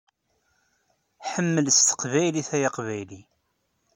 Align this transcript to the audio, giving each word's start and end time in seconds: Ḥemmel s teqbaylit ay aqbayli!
Ḥemmel 1.31 1.65
s 1.71 1.79
teqbaylit 1.81 2.49
ay 2.55 2.63
aqbayli! 2.67 3.21